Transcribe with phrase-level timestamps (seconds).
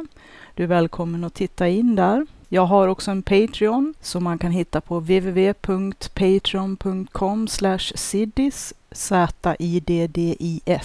[0.55, 2.27] Du är välkommen att titta in där.
[2.49, 7.49] Jag har också en Patreon som man kan hitta på www.patreon.com
[7.95, 10.77] siddis Z-I-D-D-I-S.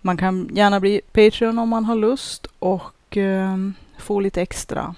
[0.00, 3.56] Man kan gärna bli Patreon om man har lust och eh,
[3.98, 4.94] få lite extra.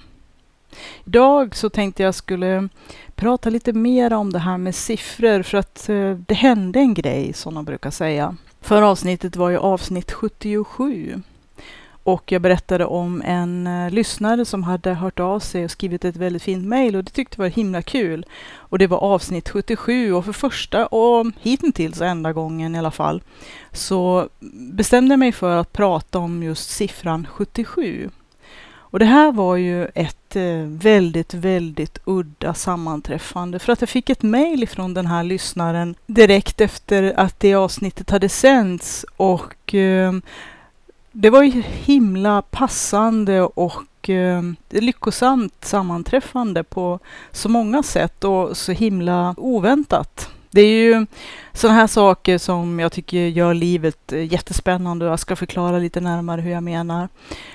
[1.05, 2.69] Idag så tänkte jag skulle
[3.14, 7.33] prata lite mer om det här med siffror för att eh, det hände en grej
[7.33, 8.37] som de brukar säga.
[8.61, 11.23] Förra avsnittet var ju avsnitt 77
[12.04, 16.16] och jag berättade om en uh, lyssnare som hade hört av sig och skrivit ett
[16.16, 18.27] väldigt fint mejl och det tyckte jag var himla kul.
[18.54, 23.22] Och det var avsnitt 77 och för första och hittills enda gången i alla fall
[23.72, 24.28] så
[24.72, 28.10] bestämde jag mig för att prata om just siffran 77.
[28.91, 34.10] Och det här var ju ett eh, väldigt, väldigt udda sammanträffande för att jag fick
[34.10, 40.12] ett mejl ifrån den här lyssnaren direkt efter att det avsnittet hade sänts och eh,
[41.12, 46.98] det var ju himla passande och eh, lyckosamt sammanträffande på
[47.33, 50.28] så många sätt och så himla oväntat.
[50.50, 51.06] Det är ju
[51.53, 56.00] sådana här saker som jag tycker gör livet eh, jättespännande och jag ska förklara lite
[56.00, 57.08] närmare hur jag menar.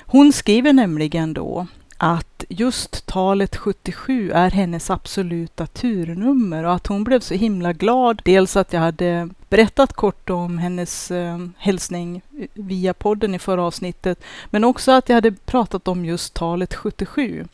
[0.06, 1.68] Hon skriver nämligen då
[1.98, 8.22] att just talet 77 är hennes absoluta turnummer och att hon blev så himla glad.
[8.26, 12.22] Dels att jag hade berättat kort om hennes eh, hälsning
[12.54, 17.46] via podden i förra avsnittet, men också att jag hade pratat om just talet 77.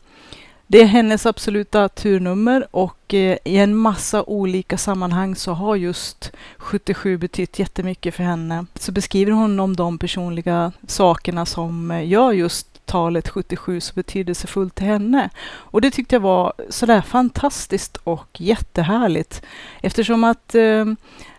[0.66, 6.32] Det är hennes absoluta turnummer och eh, i en massa olika sammanhang så har just
[6.56, 8.66] 77 betytt jättemycket för henne.
[8.74, 14.74] Så beskriver hon om de personliga sakerna som eh, gör just talet 77 så betydelsefullt
[14.74, 15.30] till henne.
[15.44, 19.42] Och det tyckte jag var sådär fantastiskt och jättehärligt
[19.80, 20.84] eftersom att eh,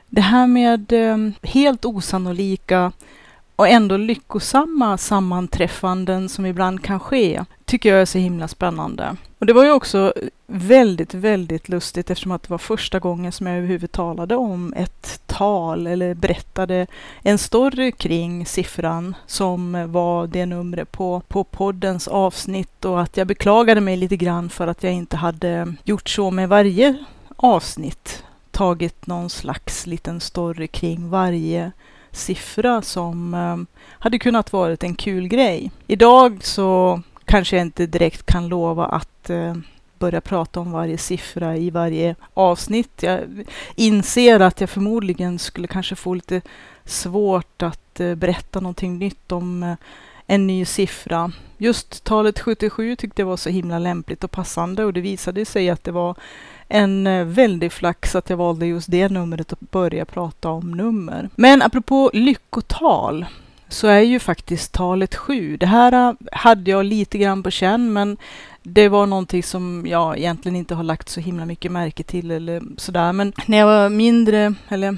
[0.10, 2.92] det här med eh, helt osannolika
[3.56, 9.16] och ändå lyckosamma sammanträffanden som ibland kan ske, tycker jag är så himla spännande.
[9.40, 10.14] Och det var ju också
[10.48, 15.22] väldigt, väldigt lustigt eftersom att det var första gången som jag överhuvudtaget talade om ett
[15.26, 16.88] tal eller berättade
[17.22, 23.28] en story kring siffran som var det numret på, på poddens avsnitt och att jag
[23.28, 26.96] beklagade mig lite grann för att jag inte hade gjort så med varje
[27.36, 31.72] avsnitt tagit någon slags liten story kring varje
[32.14, 33.66] siffra som ehm,
[34.00, 35.72] hade kunnat varit en kul grej.
[35.88, 39.64] Idag så kanske jag inte direkt kan lova att ehm,
[40.00, 43.04] börja prata om varje siffra i varje avsnitt.
[43.04, 43.22] Jag
[43.76, 46.42] inser att jag förmodligen skulle kanske få lite
[46.86, 49.76] svårt att eh, berätta någonting nytt om eh,
[50.28, 51.32] en ny siffra.
[51.58, 55.70] Just talet 77 tyckte jag var så himla lämpligt och passande och det visade sig
[55.70, 56.16] att det var
[56.68, 61.30] en eh, väldig flax att jag valde just det numret att börja prata om nummer.
[61.36, 63.26] Men apropå lyckotal
[63.68, 65.58] så är ju faktiskt talet 7.
[65.58, 68.18] Det här eh, hade jag lite grann på känn, men
[68.64, 72.62] det var någonting som jag egentligen inte har lagt så himla mycket märke till eller
[72.78, 73.14] sådär.
[73.14, 74.98] Men när jag var mindre, eller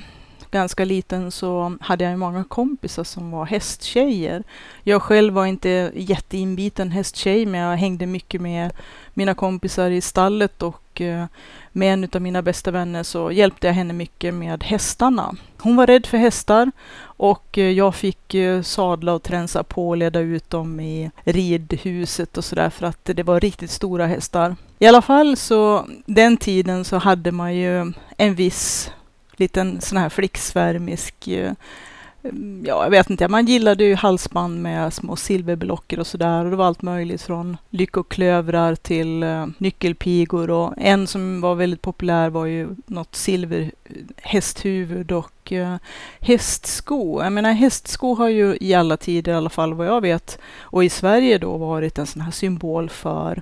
[0.52, 4.44] ganska liten så hade jag många kompisar som var hästtjejer.
[4.84, 8.74] Jag själv var inte jätteinbiten hästtjej, men jag hängde mycket med
[9.14, 11.26] mina kompisar i stallet och eh,
[11.72, 15.36] med en av mina bästa vänner så hjälpte jag henne mycket med hästarna.
[15.58, 19.98] Hon var rädd för hästar och eh, jag fick eh, sadla och tränsa på och
[19.98, 24.56] leda ut dem i ridhuset och sådär för att det var riktigt stora hästar.
[24.80, 28.92] I alla fall så den tiden så hade man ju en viss
[29.40, 31.52] liten sån här flicksvärmisk eh,
[32.64, 36.46] ja, jag vet inte, man gillade ju halsband med små silverblocker och sådär.
[36.46, 40.50] Och det var allt möjligt från lyckoklövrar till uh, nyckelpigor.
[40.50, 45.76] Och en som var väldigt populär var ju något silverhästhuvud eh, och uh,
[46.20, 47.24] hästsko.
[47.24, 50.84] Jag menar hästsko har ju i alla tider, i alla fall vad jag vet, och
[50.84, 53.42] i Sverige då varit en sån här symbol för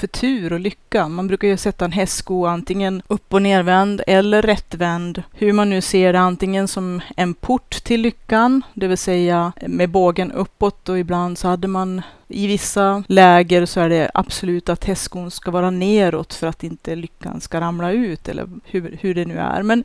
[0.00, 1.08] för tur och lycka.
[1.08, 5.22] Man brukar ju sätta en hästsko antingen upp och nervänd eller rättvänd.
[5.32, 9.90] Hur man nu ser det, antingen som en port till lyckan, det vill säga med
[9.90, 12.02] bågen uppåt och ibland så hade man
[12.32, 16.94] i vissa läger så är det absolut att hästskon ska vara neråt för att inte
[16.94, 19.62] lyckan ska ramla ut eller hur, hur det nu är.
[19.62, 19.84] Men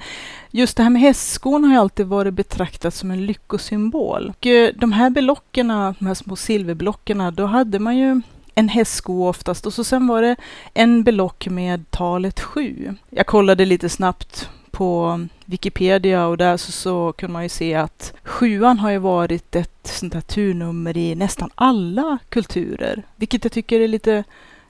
[0.51, 4.33] just det här med hästskon har ju alltid varit betraktat som en lyckosymbol.
[4.37, 8.21] Och eh, de här belockerna, de här små silverblockerna, då hade man ju
[8.55, 10.35] en hästsko oftast och så sen var det
[10.73, 12.95] en belock med talet sju.
[13.09, 18.13] Jag kollade lite snabbt på Wikipedia och där så, så kunde man ju se att
[18.23, 23.79] sjuan har ju varit ett sånt här turnummer i nästan alla kulturer, vilket jag tycker
[23.79, 24.23] är lite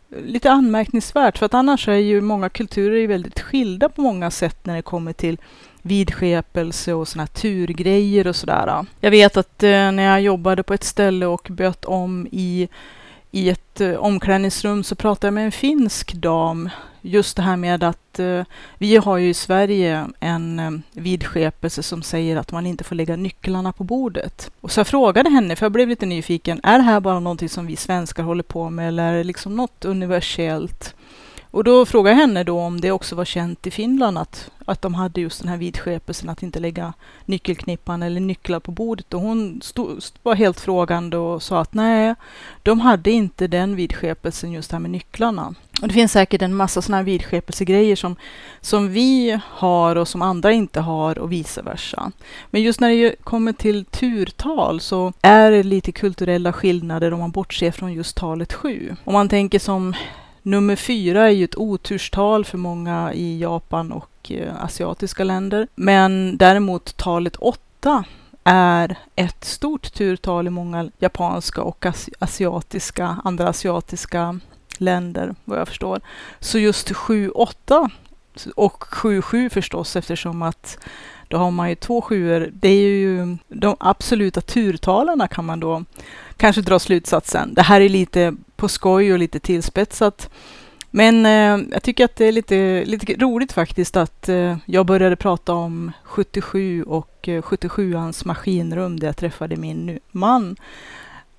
[0.09, 4.75] lite anmärkningsvärt för att annars är ju många kulturer väldigt skilda på många sätt när
[4.75, 5.37] det kommer till
[5.81, 8.85] vidskepelse och såna här turgrejer och sådär.
[8.99, 12.67] Jag vet att eh, när jag jobbade på ett ställe och böt om i,
[13.35, 16.69] i ett eh, omklädningsrum så pratade jag med en finsk dam
[17.01, 18.43] just det här med att eh,
[18.77, 23.15] vi har ju i Sverige en eh, vidskepelse som säger att man inte får lägga
[23.15, 24.51] nycklarna på bordet.
[24.61, 27.49] Och så jag frågade henne, för jag blev lite nyfiken, är det här bara någonting
[27.49, 30.95] som vi svenskar håller på med eller är det liksom något universellt?
[31.55, 34.81] Och då frågade jag henne då om det också var känt i Finland att, att
[34.81, 36.93] de hade just den här vidskepelsen att inte lägga
[37.25, 39.13] nyckelknippan eller nycklar på bordet.
[39.13, 42.15] Och hon stod, var helt frågande och sa att nej,
[42.63, 45.55] de hade inte den vidskepelsen just här med nycklarna.
[45.81, 48.15] Och det finns säkert en massa sådana här vidskepelsegrejer som,
[48.61, 52.11] som vi har och som andra inte har och vice versa.
[52.49, 57.31] Men just när det kommer till turtal så är det lite kulturella skillnader om man
[57.31, 58.95] bortser från just talet sju.
[59.03, 59.93] Om man tänker som
[60.45, 65.67] Nummer fyra är ju ett oturstal för många i Japan och eh, asiatiska länder.
[65.75, 68.03] Men däremot talet åtta
[68.43, 71.85] är ett stort turtal i många japanska och
[72.19, 74.39] asiatiska, andra asiatiska
[74.77, 76.01] länder, vad jag förstår.
[76.39, 77.89] Så just 7-8
[78.55, 80.77] och 7-7 förstås, eftersom att
[81.27, 82.49] då har man ju två sjuor.
[82.53, 85.83] Det är ju de absoluta turtalarna kan man då
[86.37, 87.53] kanske dra slutsatsen.
[87.53, 90.29] Det här är lite på skoj och lite tillspetsat.
[90.91, 95.15] Men eh, jag tycker att det är lite, lite roligt faktiskt att eh, jag började
[95.15, 100.55] prata om 77 och eh, 77ans maskinrum där jag träffade min man.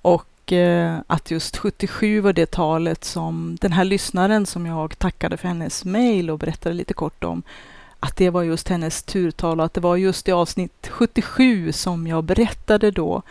[0.01, 5.37] Och eh, att just 77 var det talet som den här lyssnaren som jag tackade
[5.37, 7.43] för hennes mail och berättade lite kort om
[7.99, 12.07] att det var just hennes turtal och att det var just i avsnitt 77 som
[12.07, 13.21] jag berättade då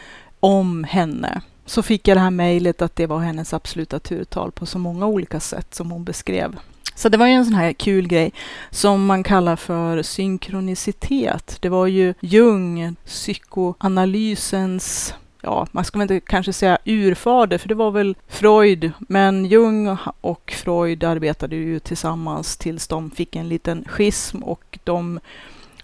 [0.40, 4.66] om henne så fick jag det här mejlet att det var hennes absoluta turtal på
[4.66, 6.56] så många olika sätt som hon beskrev.
[6.94, 8.32] Så det var ju en sån här kul grej
[8.70, 11.58] som man kallar för synkronicitet.
[11.60, 15.14] Det var ju Jung, psykoanalysens
[15.46, 18.92] ja, man ska väl inte kanske säga urfader, för det var väl Freud.
[18.98, 25.20] Men Jung och Freud arbetade ju tillsammans tills de fick en liten schism och de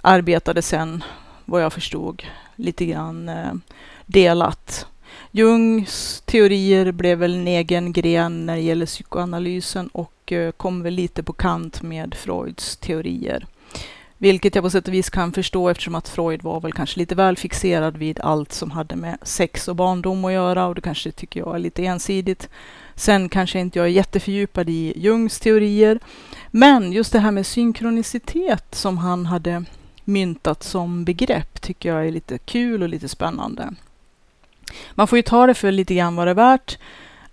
[0.01, 1.05] arbetade sen,
[1.45, 2.23] vad jag förstod,
[2.57, 3.53] lite grann eh,
[4.07, 4.87] delat.
[5.35, 10.95] Jungs teorier blev väl en egen gren när det gäller psykoanalysen och eh, kom väl
[10.95, 13.47] lite på kant med Freuds teorier.
[14.19, 17.15] Vilket jag på sätt och vis kan förstå eftersom att Freud var väl kanske lite
[17.15, 21.11] väl fixerad vid allt som hade med sex och barndom att göra och det kanske
[21.11, 22.49] tycker jag är lite ensidigt.
[22.95, 25.99] Sen kanske inte jag är jättefördjupad i Jungs teorier.
[26.51, 29.65] Men just det här med synkronicitet som han hade
[30.05, 33.75] myntat som begrepp tycker jag är lite kul och lite spännande.
[34.95, 36.79] Man får ju ta det för lite grann vad det är värt.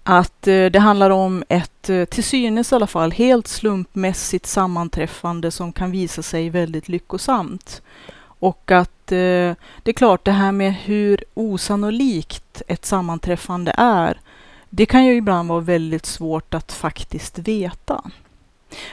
[0.03, 5.51] Att eh, det handlar om ett, eh, till synes i alla fall, helt slumpmässigt sammanträffande
[5.51, 7.81] som kan visa sig väldigt lyckosamt.
[8.21, 14.19] Och att eh, det är klart, det här med hur osannolikt ett sammanträffande är,
[14.69, 18.01] det kan ju ibland vara väldigt svårt att faktiskt veta.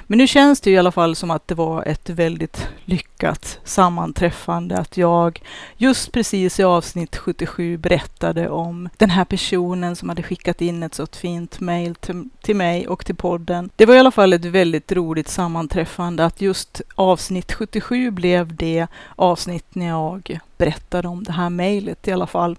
[0.07, 4.79] Men nu känns det i alla fall som att det var ett väldigt lyckat sammanträffande.
[4.79, 5.43] Att jag
[5.77, 10.95] just precis i avsnitt 77 berättade om den här personen som hade skickat in ett
[10.95, 13.71] så fint mail till, till mig och till podden.
[13.77, 18.87] Det var i alla fall ett väldigt roligt sammanträffande att just avsnitt 77 blev det
[19.17, 22.57] avsnitt när jag berättade om det här mejlet i alla fall.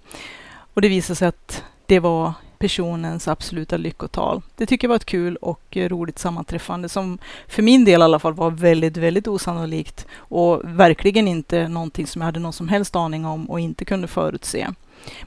[0.74, 4.42] Och det visade sig att det var personens absoluta lyckotal.
[4.56, 8.18] Det tycker jag var ett kul och roligt sammanträffande som för min del i alla
[8.18, 12.96] fall var väldigt, väldigt osannolikt och verkligen inte någonting som jag hade någon som helst
[12.96, 14.68] aning om och inte kunde förutse.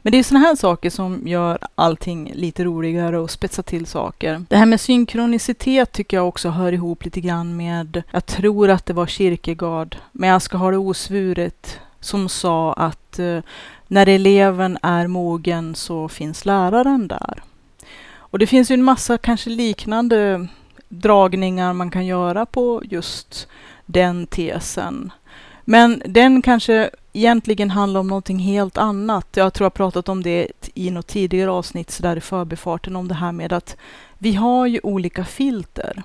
[0.02, 4.46] Men det är sådana här saker som gör allting lite roligare och spetsar till saker.
[4.50, 8.86] Det här med synkronicitet tycker jag också hör ihop lite grann med, jag tror att
[8.86, 13.40] det var Kierkegaard, men jag ska ha det osvuret, som sa att eh,
[13.88, 17.44] när eleven är mogen så finns läraren där.
[18.14, 20.48] Och det finns ju en massa kanske liknande
[20.90, 23.48] dragningar man kan göra på just
[23.86, 25.12] den tesen.
[25.66, 29.28] Men den kanske egentligen handlar om någonting helt annat.
[29.34, 33.08] Jag tror jag pratat om det i något tidigare avsnitt så där i förbifarten om
[33.08, 33.78] det här med att
[34.18, 36.04] vi har ju olika filter.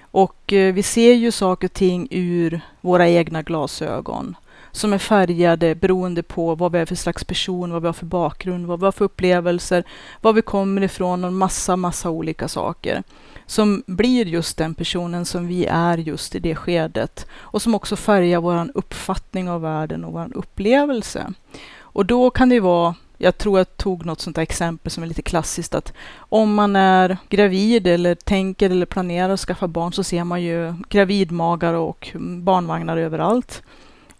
[0.00, 4.36] Och eh, vi ser ju saker och ting ur våra egna glasögon
[4.78, 8.06] som är färgade beroende på vad vi är för slags person, vad vi har för
[8.06, 9.84] bakgrund, vad vi har för upplevelser,
[10.20, 13.02] var vi kommer ifrån och massa, massa olika saker.
[13.46, 17.96] som blir just den personen som vi är just i det skedet och som också
[17.96, 21.32] färgar vår uppfattning av världen och vår upplevelse.
[21.80, 25.22] Och då kan det vara jag tror jag tog något sånt exempel som är lite
[25.22, 30.24] klassiskt att om man är gravid eller tänker eller planerar att skaffa barn så ser
[30.24, 32.08] man ju gravidmagar och
[32.42, 33.62] barnvagnar överallt.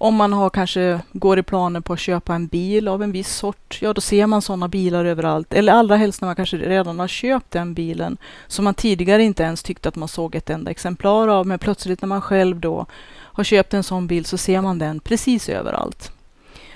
[0.01, 3.37] Om man har kanske går i planer på att köpa en bil av en viss
[3.37, 5.55] sort, ja då ser man sådana bilar överallt.
[5.55, 9.43] Eller allra helst när man kanske redan har köpt den bilen som man tidigare inte
[9.43, 11.47] ens tyckte att man såg ett enda exemplar av.
[11.47, 15.01] Men plötsligt när man själv då har köpt en sån bil så ser man den
[15.01, 16.13] precis överallt.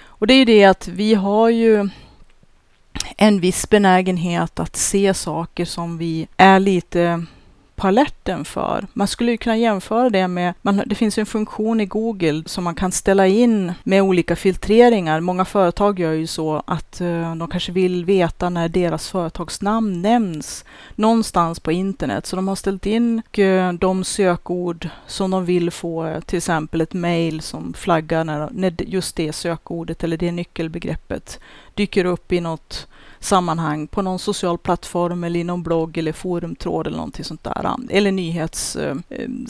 [0.04, 1.88] Och det är ju det att vi har ju
[3.16, 7.26] en viss benägenhet att se saker som vi är lite
[7.82, 8.86] på alerten för.
[8.92, 12.64] Man skulle ju kunna jämföra det med, man, det finns en funktion i Google som
[12.64, 15.20] man kan ställa in med olika filtreringar.
[15.20, 20.64] Många företag gör ju så att uh, de kanske vill veta när deras företagsnamn nämns
[20.94, 22.26] någonstans på internet.
[22.26, 26.80] Så de har ställt in uh, de sökord som de vill få, eh, till exempel
[26.80, 31.40] ett mail som flaggar när, när just det sökordet eller det nyckelbegreppet
[31.74, 32.86] dyker upp i något
[33.24, 37.76] sammanhang på någon social plattform eller i någon blogg eller forumtråd eller någonting sånt där.
[37.90, 39.02] Eller nyhetssajt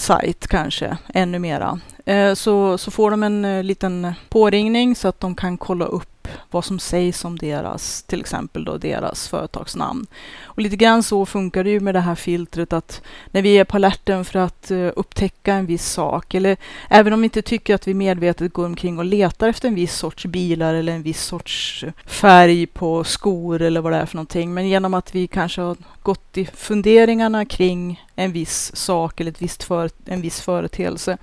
[0.09, 1.81] eh, eh, kanske, ännu mera.
[2.07, 6.12] Eh, så, så får de en liten påringning så att de kan kolla upp
[6.53, 10.07] vad som sägs om deras, till exempel då deras företagsnamn.
[10.45, 13.65] Och lite grann så funkar det ju med det här filtret att när vi är
[13.65, 16.57] på alerten för att eh, upptäcka en viss sak, eller
[16.89, 19.95] även om vi inte tycker att vi medvetet går omkring och letar efter en viss
[19.95, 24.55] sorts bilar eller en viss sorts färg på skor eller vad det är för någonting,
[24.55, 29.43] men genom att vi kanske har gått i funderingarna kring en viss sak eller ett
[29.43, 31.19] visst för, en viss företeelse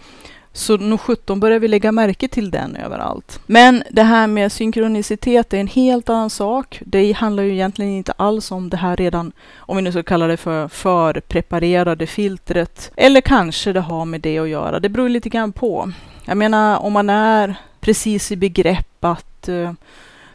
[0.59, 3.39] så nog 17 börjar vi lägga märke till den överallt.
[3.45, 6.81] Men det här med synkronicitet är en helt annan sak.
[6.85, 10.27] Det handlar ju egentligen inte alls om det här redan, om vi nu ska kalla
[10.27, 12.91] det för förpreparerade filtret.
[12.95, 14.79] Eller kanske det har med det att göra.
[14.79, 15.91] Det beror lite grann på.
[16.25, 19.71] Jag menar om man är precis i begrepp att uh,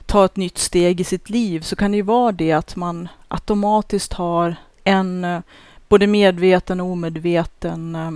[0.06, 3.08] ta ett nytt steg i sitt liv så kan det ju vara det att man
[3.28, 5.40] automatiskt har en uh,
[5.88, 8.10] både medveten och omedveten uh,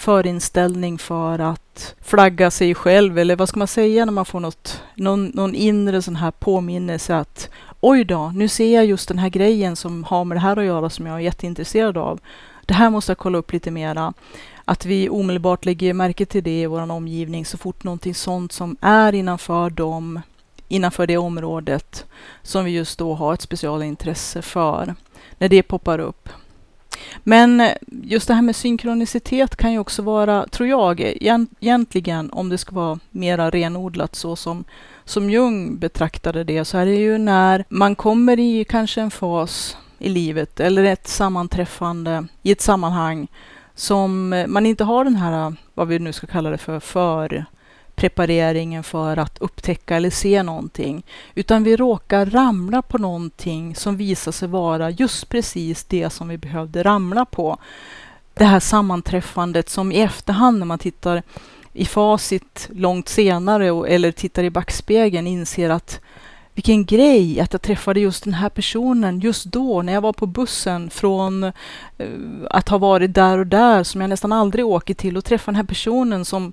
[0.00, 4.82] förinställning för att flagga sig själv, eller vad ska man säga när man får något,
[4.94, 7.48] någon, någon inre sån här påminnelse att
[7.80, 10.64] oj då, nu ser jag just den här grejen som har med det här att
[10.64, 12.20] göra som jag är jätteintresserad av.
[12.66, 14.12] Det här måste jag kolla upp lite mera.
[14.64, 18.76] Att vi omedelbart lägger märke till det i vår omgivning så fort någonting sånt som
[18.80, 20.20] är innanför dem,
[20.68, 22.04] innanför det området
[22.42, 24.94] som vi just då har ett specialintresse för.
[25.38, 26.28] När det poppar upp
[27.24, 32.48] men eh, just det här med synkronicitet kan ju också vara, tror jag, egentligen om
[32.48, 34.64] det ska vara mera renodlat så som,
[35.04, 39.76] som Jung betraktade det, så är det ju när man kommer i kanske en fas
[39.98, 43.28] i livet eller ett sammanträffande i ett sammanhang
[43.74, 47.44] som eh, man inte har den här, vad vi nu ska kalla det för, för
[48.00, 51.02] prepareringen för att upptäcka eller se någonting,
[51.34, 56.38] utan vi råkar ramla på någonting som visar sig vara just precis det som vi
[56.38, 57.58] behövde ramla på.
[58.34, 61.22] Det här sammanträffandet som i efterhand när man tittar
[61.72, 66.00] i facit långt senare eller tittar i backspegeln inser att
[66.54, 70.26] vilken grej att jag träffade just den här personen just då när jag var på
[70.26, 71.52] bussen från eh,
[72.50, 75.56] att ha varit där och där som jag nästan aldrig åker till och träffa den
[75.56, 76.52] här personen som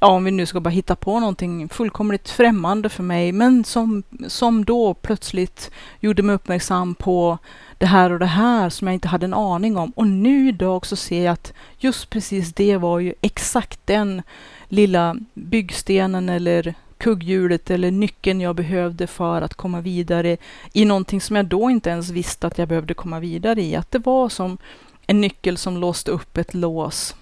[0.00, 4.02] ja, om vi nu ska bara hitta på någonting fullkomligt främmande för mig, men som,
[4.28, 7.38] som då plötsligt gjorde mig uppmärksam på
[7.78, 9.90] det här och det här som jag inte hade en aning om.
[9.90, 14.22] Och nu idag så ser jag att just precis det var ju exakt den
[14.68, 20.36] lilla byggstenen eller kugghjulet eller nyckeln jag behövde för att komma vidare
[20.72, 23.76] i någonting som jag då inte ens visste att jag behövde komma vidare i.
[23.76, 24.58] Att det var som
[25.06, 27.14] en nyckel som låste upp ett lås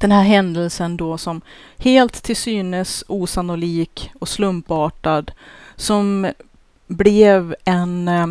[0.00, 1.40] den här händelsen då som
[1.78, 5.32] helt till synes osannolik och slumpartad
[5.76, 6.32] som
[6.86, 8.26] blev en eh,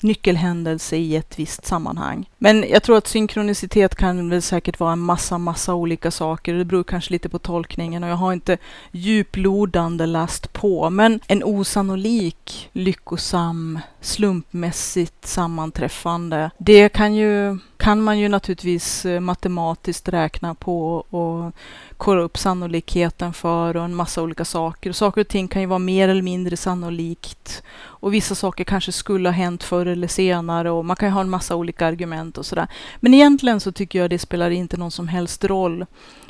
[0.00, 2.28] nyckelhändelse i ett visst sammanhang.
[2.38, 6.54] Men jag tror att synkronicitet kan väl säkert vara en massa, massa olika saker.
[6.54, 8.58] Det beror kanske lite på tolkningen och jag har inte
[8.92, 10.90] djuplodande läst på.
[10.90, 16.50] Men en osannolik, lyckosam, slumpmässigt sammanträffande.
[16.58, 21.52] Det kan ju kan man ju naturligtvis eh, matematiskt räkna på och
[21.96, 24.92] kolla upp sannolikheten för och en massa olika saker.
[24.92, 29.28] Saker och ting kan ju vara mer eller mindre sannolikt och vissa saker kanske skulle
[29.28, 32.46] ha hänt förr eller senare och man kan ju ha en massa olika argument och
[32.46, 32.68] sådär.
[33.00, 35.86] Men egentligen så tycker jag det spelar inte någon som helst roll,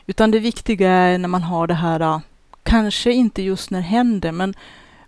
[0.06, 2.20] utan det viktiga är när man har det här, eh,
[2.62, 4.54] kanske inte just när det händer, men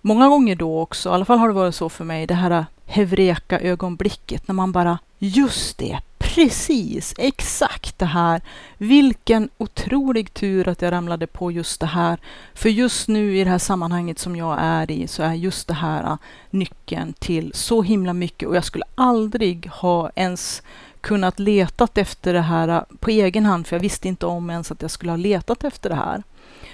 [0.01, 2.51] många gånger då också, i alla fall har det varit så för mig, det här
[2.51, 5.99] eh, hevreka ögonblicket när man bara, just det,
[6.39, 8.41] precis, exakt det här.
[8.77, 12.19] Vilken otrolig tur att jag ramlade på just det här.
[12.55, 15.75] För just nu i det här sammanhanget som jag är i så är just det
[15.75, 16.17] här äh,
[16.51, 20.63] nyckeln till så himla mycket och jag skulle aldrig ha ens
[21.01, 24.73] kunnat letat efter det här äh, på egen hand för jag visste inte om ens
[24.73, 26.23] att jag skulle ha letat efter det här.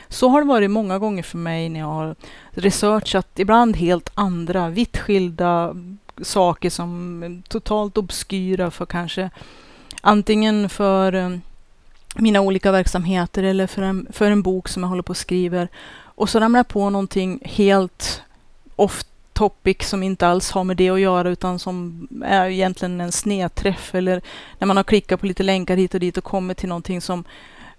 [0.08, 2.16] Så har det varit många gånger för mig när jag har
[2.50, 5.74] researchat ibland helt andra vitt skilda
[6.22, 9.30] saker som är totalt obskyra för kanske
[10.00, 11.30] antingen för eh,
[12.14, 15.68] mina olika verksamheter eller för en, för en bok som jag håller på och skriver.
[15.94, 18.22] Och så ramlar jag på någonting helt
[18.76, 23.12] off topic som inte alls har med det att göra utan som är egentligen en
[23.12, 24.22] snedträff eller
[24.58, 27.24] när man har klickat på lite länkar hit och dit och kommit till någonting som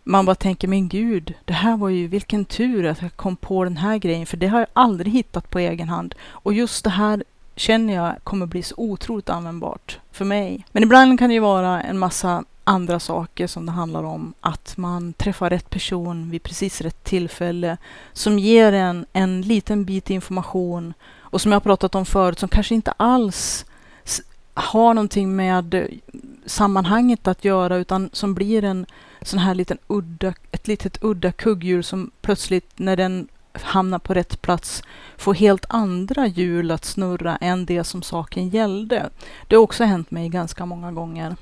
[0.03, 3.63] man bara tänker, men gud, det här var ju vilken tur att jag kom på
[3.63, 6.15] den här grejen, för det har jag aldrig hittat på egen hand.
[6.27, 7.23] Och just det här
[7.55, 10.65] känner jag kommer bli så otroligt användbart för mig.
[10.71, 14.33] Men ibland kan det ju vara en massa andra saker som det handlar om.
[14.41, 17.77] Att man träffar rätt person vid precis rätt tillfälle
[18.13, 22.75] som ger en en liten bit information och som jag pratat om förut som kanske
[22.75, 23.65] inte alls
[24.55, 25.87] har någonting med
[26.45, 28.85] sammanhanget att göra utan som blir en
[29.21, 33.27] sån här liten udda, ett litet udda kugghjul som plötsligt när den
[33.63, 34.83] hamna på rätt plats
[35.17, 39.09] få helt andra hjul att snurra än det som saken gällde.
[39.47, 41.35] Det har också hänt mig ganska många gånger.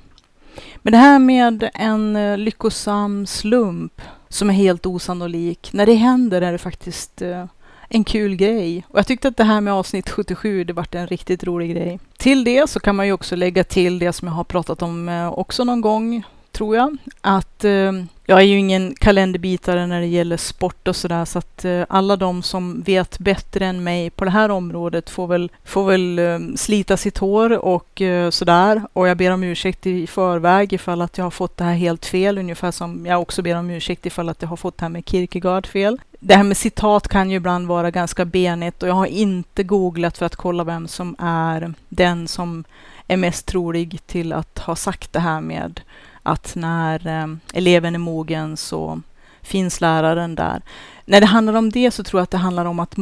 [0.76, 6.42] Men det här med en eh, lyckosam slump som är helt osannolik, när det händer
[6.42, 7.44] är det faktiskt eh,
[7.88, 8.84] en kul grej.
[8.88, 12.00] Och jag tyckte att det här med avsnitt 77, det vart en riktigt rolig grej.
[12.16, 15.08] Till det så kan man ju också lägga till det som jag har pratat om
[15.08, 16.96] eh, också någon gång, tror jag.
[17.20, 17.92] Att eh,
[18.26, 22.16] jag är ju ingen kalenderbitare när det gäller sport och sådär, så att eh, alla
[22.16, 26.38] de som vet bättre än mig på det här området får väl, får väl eh,
[26.56, 28.82] slita sitt hår och eh, sådär.
[28.92, 32.06] Och jag ber om ursäkt i förväg ifall att jag har fått det här helt
[32.06, 34.90] fel, ungefär som jag också ber om ursäkt ifall att jag har fått det här
[34.90, 36.00] med Kierkegaard fel.
[36.20, 40.18] Det här med citat kan ju ibland vara ganska benigt och jag har inte googlat
[40.18, 42.64] för att kolla vem som är den som
[43.08, 45.80] är mest trolig till att ha sagt det här med
[46.24, 49.00] att när eh, eleven är mogen så
[49.42, 50.62] finns läraren där.
[51.04, 52.94] När det handlar om det så tror jag att det handlar om att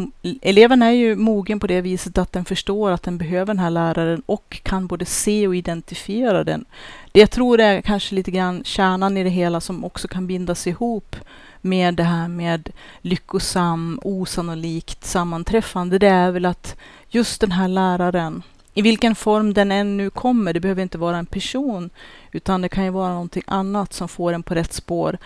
[0.43, 3.71] eleven är ju mogen på det viset att den förstår att den behöver den här
[3.71, 6.65] läraren och kan både se och identifiera den.
[7.13, 10.67] Det jag tror är kanske lite grann kärnan i det hela som också kan bindas
[10.67, 11.17] ihop
[11.61, 15.99] med det här med lyckosam, osannolikt sammanträffande.
[15.99, 16.77] Det är väl att
[17.09, 18.43] just den här läraren
[18.75, 21.91] i vilken form den än nu kommer, det behöver inte vara en person,
[22.33, 25.19] utan det kan ju vara någonting annat som får en på rätt spår.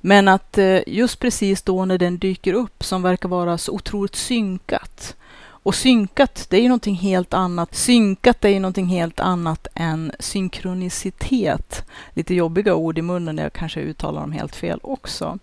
[0.00, 4.16] Men att eh, just precis då när den dyker upp som verkar vara så otroligt
[4.16, 5.16] synkat.
[5.64, 7.74] Och synkat, det är ju någonting helt annat.
[7.74, 11.84] Synkat är ju någonting helt annat än synkronicitet.
[12.14, 15.38] Lite jobbiga ord i munnen jag kanske uttalar dem helt fel också.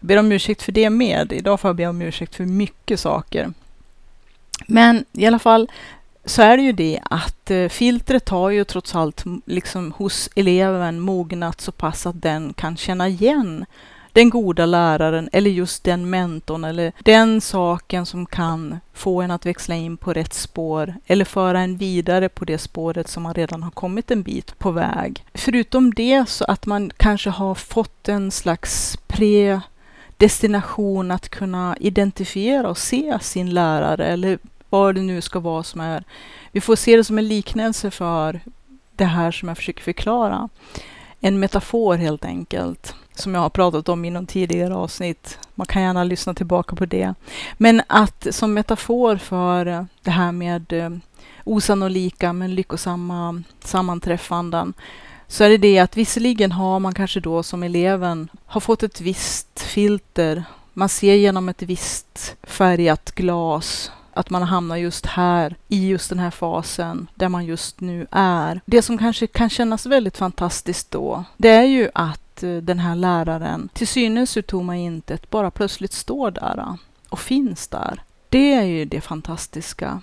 [0.00, 1.32] Jag ber om ursäkt för det med.
[1.32, 3.52] Idag får jag be om ursäkt för mycket saker.
[4.66, 5.70] Men i alla fall,
[6.26, 11.00] så är det ju det att eh, filtret har ju trots allt liksom hos eleven
[11.00, 13.64] mognat så pass att den kan känna igen
[14.12, 19.46] den goda läraren eller just den mentorn eller den saken som kan få en att
[19.46, 23.62] växla in på rätt spår eller föra en vidare på det spåret som man redan
[23.62, 25.24] har kommit en bit på väg.
[25.34, 32.78] Förutom det så att man kanske har fått en slags predestination att kunna identifiera och
[32.78, 34.38] se sin lärare eller
[34.76, 36.04] vad det nu ska vara som är.
[36.52, 38.40] Vi får se det som en liknelse för
[38.96, 40.48] det här som jag försöker förklara.
[41.20, 45.38] En metafor helt enkelt, som jag har pratat om i någon tidigare avsnitt.
[45.54, 47.14] Man kan gärna lyssna tillbaka på det.
[47.56, 50.90] Men att som metafor för det här med eh,
[51.44, 54.74] osannolika men lyckosamma sammanträffanden
[55.28, 59.00] så är det det att visserligen har man kanske då som eleven har fått ett
[59.00, 60.44] visst filter.
[60.72, 66.18] Man ser genom ett visst färgat glas att man hamnar just här, i just den
[66.18, 68.60] här fasen där man just nu är.
[68.66, 72.94] Det som kanske kan kännas väldigt fantastiskt då, det är ju att eh, den här
[72.94, 76.74] läraren till synes ur tomma intet bara plötsligt står där eh,
[77.08, 78.02] och finns där.
[78.28, 80.00] Det är ju det fantastiska.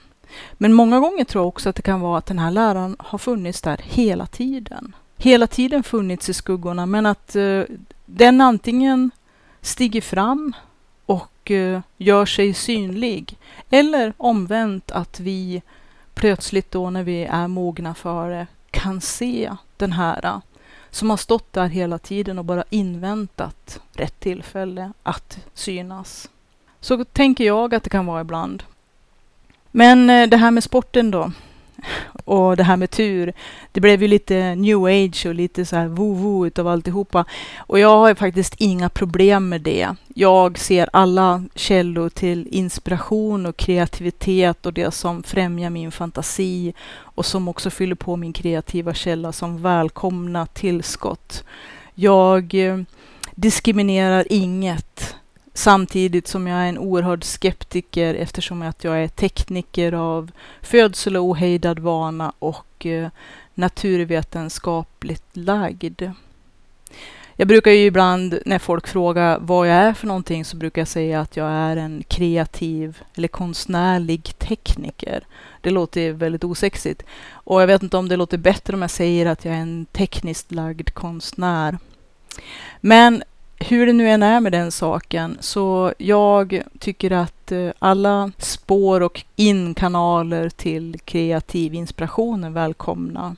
[0.54, 3.18] Men många gånger tror jag också att det kan vara att den här läraren har
[3.18, 4.96] funnits där hela tiden.
[5.18, 7.62] Hela tiden funnits i skuggorna, men att eh,
[8.06, 9.12] den antingen
[9.62, 10.54] stiger fram
[11.44, 13.38] och eh, gör sig synlig.
[13.70, 15.62] Eller omvänt att vi
[16.14, 20.38] plötsligt då när vi är mogna för det kan se den här eh,
[20.90, 26.30] som har stått där hela tiden och bara inväntat rätt tillfälle att synas.
[26.80, 28.64] Så tänker jag att det kan vara ibland.
[29.72, 31.32] Men eh, det här med sporten då
[32.26, 33.34] och det här med tur.
[33.72, 37.26] Det blev ju lite new age och lite så här vovo utav alltihopa.
[37.58, 39.96] Och jag har faktiskt inga problem med det.
[40.16, 47.26] Jag ser alla källor till inspiration och kreativitet och det som främjar min fantasi och
[47.26, 51.44] som också fyller på min kreativa källa som välkomna tillskott.
[51.96, 52.78] Jag eh,
[53.36, 55.16] diskriminerar inget
[55.54, 61.24] Samtidigt som jag är en oerhörd skeptiker eftersom att jag är tekniker av födsel och
[61.24, 63.10] ohejdad vana och eh,
[63.54, 66.02] naturvetenskapligt lagd.
[67.36, 70.88] Jag brukar ju ibland när folk frågar vad jag är för någonting så brukar jag
[70.88, 75.24] säga att jag är en kreativ eller konstnärlig tekniker.
[75.62, 79.26] Det låter väldigt osexigt och jag vet inte om det låter bättre om jag säger
[79.26, 81.78] att jag är en tekniskt lagd konstnär.
[82.82, 83.24] Men
[83.64, 89.02] hur det nu än är med den saken, så jag tycker att eh, alla spår
[89.02, 93.36] och inkanaler till kreativ inspiration är välkomna.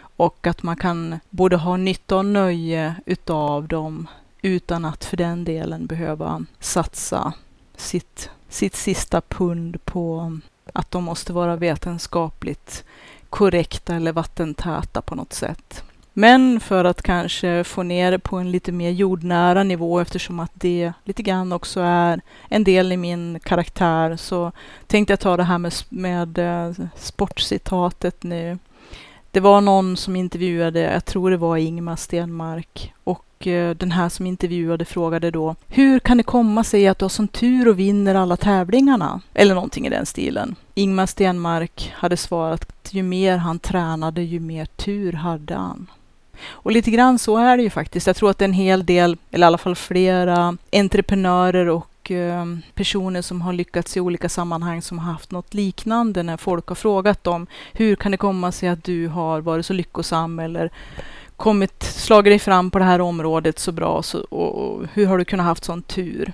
[0.00, 4.06] Och att man kan både ha nytta och nöje utav dem
[4.42, 7.32] utan att för den delen behöva satsa
[7.76, 10.38] sitt, sitt sista pund på
[10.72, 12.84] att de måste vara vetenskapligt
[13.30, 15.84] korrekta eller vattentäta på något sätt.
[16.20, 20.50] Men för att kanske få ner det på en lite mer jordnära nivå eftersom att
[20.54, 24.52] det lite grann också är en del i min karaktär så
[24.86, 28.58] tänkte jag ta det här med, med eh, sportcitatet nu.
[29.30, 34.08] Det var någon som intervjuade, jag tror det var Ingmar Stenmark, och eh, den här
[34.08, 37.78] som intervjuade frågade då Hur kan det komma sig att du har sån tur och
[37.78, 39.20] vinner alla tävlingarna?
[39.34, 40.56] Eller någonting i den stilen.
[40.74, 45.86] Ingmar Stenmark hade svarat att ju mer han tränade, ju mer tur hade han.
[46.46, 48.06] Och lite grann så är det ju faktiskt.
[48.06, 53.22] Jag tror att en hel del, eller i alla fall flera entreprenörer och ehm, personer
[53.22, 57.24] som har lyckats i olika sammanhang som har haft något liknande när folk har frågat
[57.24, 60.70] dem hur kan det komma sig att du har varit så lyckosam eller
[61.36, 65.18] kommit, slagit dig fram på det här området så bra så, och, och hur har
[65.18, 66.32] du kunnat haft sån tur?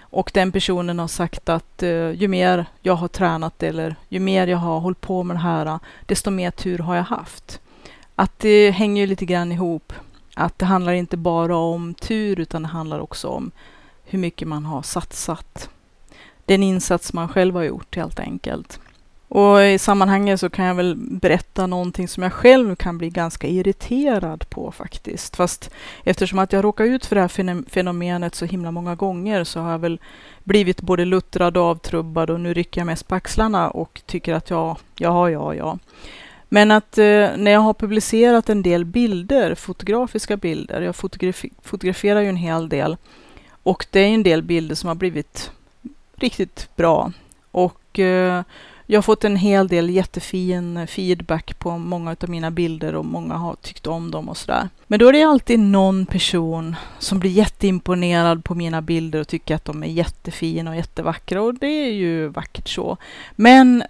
[0.00, 4.46] Och den personen har sagt att uh, ju mer jag har tränat eller ju mer
[4.46, 7.60] jag har hållit på med det här, desto mer tur har jag haft
[8.14, 9.92] att det hänger lite grann ihop.
[10.34, 13.50] Att det handlar inte bara om tur utan det handlar också om
[14.04, 15.68] hur mycket man har satsat.
[16.44, 18.80] Den insats man själv har gjort helt enkelt.
[19.28, 23.46] Och i sammanhanget så kan jag väl berätta någonting som jag själv kan bli ganska
[23.46, 25.36] irriterad på faktiskt.
[25.36, 25.70] Fast
[26.04, 29.70] eftersom att jag råkar ut för det här fenomenet så himla många gånger så har
[29.70, 30.00] jag väl
[30.44, 34.50] blivit både luttrad och avtrubbad och nu rycker jag mest på axlarna och tycker att
[34.50, 35.78] ja, ja, ja, ja.
[36.54, 37.04] Men att eh,
[37.36, 42.68] när jag har publicerat en del bilder, fotografiska bilder, jag fotografi fotograferar ju en hel
[42.68, 42.96] del,
[43.62, 45.50] och det är en del bilder som har blivit
[46.16, 47.12] riktigt bra.
[47.50, 48.42] Och eh,
[48.86, 53.34] jag har fått en hel del jättefin feedback på många av mina bilder och många
[53.34, 54.68] har tyckt om dem och sådär.
[54.86, 59.54] Men då är det alltid någon person som blir jätteimponerad på mina bilder och tycker
[59.54, 62.96] att de är jättefina och jättevackra och det är ju vackert så.
[63.36, 63.82] Men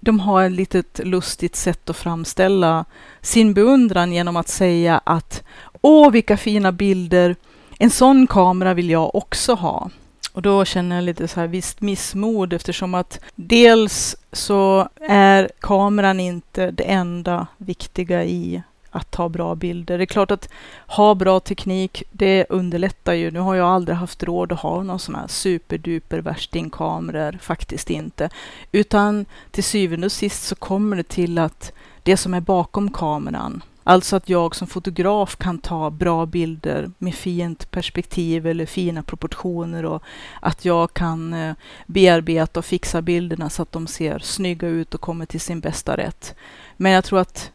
[0.00, 2.84] de har ett litet lustigt sätt att framställa
[3.20, 5.42] sin beundran genom att säga att
[5.80, 7.36] åh, vilka fina bilder!
[7.78, 9.90] En sån kamera vill jag också ha.
[10.32, 16.20] Och då känner jag lite så här visst missmod eftersom att dels så är kameran
[16.20, 19.98] inte det enda viktiga i att ta bra bilder.
[19.98, 20.48] Det är klart att
[20.86, 23.30] ha bra teknik, det underlättar ju.
[23.30, 28.30] Nu har jag aldrig haft råd att ha någon sån här superduper värstingkameror, faktiskt inte.
[28.72, 31.72] Utan till syvende och sist så kommer det till att
[32.02, 37.14] det som är bakom kameran, alltså att jag som fotograf kan ta bra bilder med
[37.14, 40.02] fint perspektiv eller fina proportioner och
[40.40, 41.54] att jag kan eh,
[41.86, 45.96] bearbeta och fixa bilderna så att de ser snygga ut och kommer till sin bästa
[45.96, 46.34] rätt.
[46.76, 47.52] Men jag tror att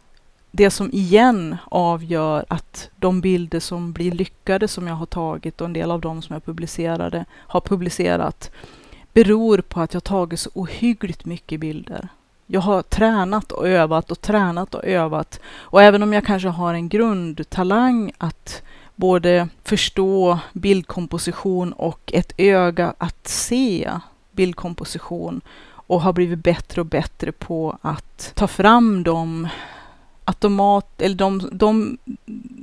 [0.55, 5.67] det som igen avgör att de bilder som blir lyckade som jag har tagit och
[5.67, 8.51] en del av dem som jag publicerade, har publicerat
[9.13, 12.07] beror på att jag tagit så ohyggligt mycket bilder.
[12.47, 15.39] Jag har tränat och övat och tränat och övat.
[15.47, 18.63] Och även om jag kanske har en grundtalang att
[18.95, 23.91] både förstå bildkomposition och ett öga att se
[24.31, 29.47] bildkomposition och har blivit bättre och bättre på att ta fram de
[30.25, 31.97] automat, eller de, de,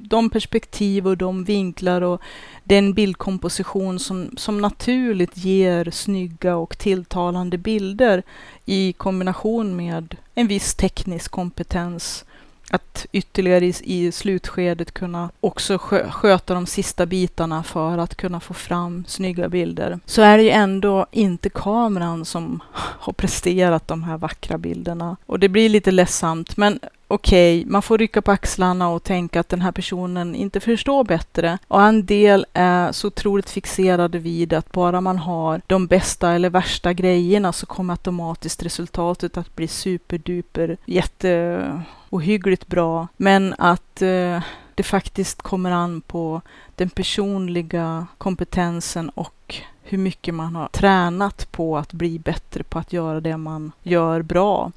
[0.09, 2.20] de perspektiv och de vinklar och
[2.64, 8.22] den bildkomposition som, som naturligt ger snygga och tilltalande bilder
[8.64, 12.25] i kombination med en viss teknisk kompetens
[12.72, 18.40] att ytterligare i, i slutskedet kunna också skö, sköta de sista bitarna för att kunna
[18.40, 19.98] få fram snygga bilder.
[20.06, 25.16] Så är det ju ändå inte kameran som har presterat de här vackra bilderna.
[25.26, 29.40] Och det blir lite ledsamt, men okej, okay, man får rycka på axlarna och tänka
[29.40, 31.58] att den här personen inte förstår bättre.
[31.68, 36.50] Och en del är så otroligt fixerade vid att bara man har de bästa eller
[36.50, 41.82] värsta grejerna så kommer automatiskt resultatet att bli superduper jätte
[42.12, 43.09] Ohyggligt bra.
[43.16, 44.42] Men att eh,
[44.75, 46.40] det faktiskt kommer an på
[46.77, 52.92] den personliga kompetensen och hur mycket man har tränat på att bli bättre på att
[52.92, 54.72] göra det man gör bra.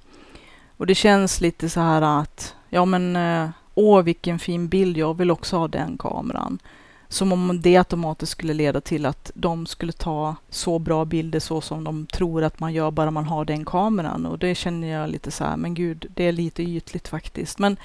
[0.78, 5.17] Och det känns lite så här att, ja men, eh, åh vilken fin bild, jag
[5.17, 6.60] vill också ha den kameran.
[7.09, 11.61] Som om det automatiskt skulle leda till att de skulle ta så bra bilder så
[11.61, 14.25] som de tror att man gör bara man har den kameran.
[14.25, 17.59] Och det känner jag lite så här, men gud, det är lite ytligt faktiskt.
[17.59, 17.77] Men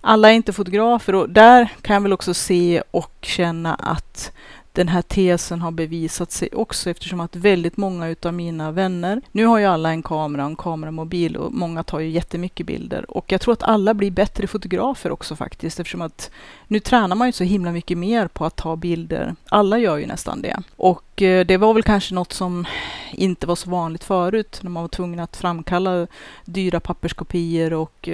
[0.00, 4.32] alla är inte fotografer och där kan jag väl också se och känna att
[4.72, 9.44] den här tesen har bevisat sig också eftersom att väldigt många utav mina vänner, nu
[9.44, 13.32] har ju alla en kamera och en kameramobil och många tar ju jättemycket bilder och
[13.32, 16.30] jag tror att alla blir bättre fotografer också faktiskt eftersom att
[16.66, 19.34] nu tränar man ju så himla mycket mer på att ta bilder.
[19.48, 22.66] Alla gör ju nästan det och eh, det var väl kanske något som
[23.12, 26.06] inte var så vanligt förut när man var tvungen att framkalla
[26.44, 28.08] dyra papperskopior eh, och,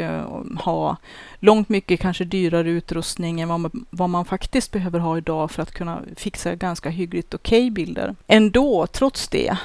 [0.61, 0.97] ha
[1.41, 5.63] långt mycket kanske dyrare utrustning än vad man, vad man faktiskt behöver ha idag för
[5.63, 8.15] att kunna fixa Alltså, ganska hyggligt okej okay bilder.
[8.27, 9.57] Ändå, trots det,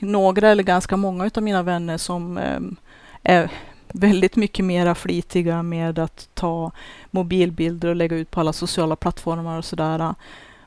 [0.00, 2.76] några eller ganska många av mina vänner som ehm,
[3.22, 3.50] är
[3.92, 6.70] väldigt mycket mera flitiga med att ta
[7.10, 10.14] mobilbilder och lägga ut på alla sociala plattformar och sådär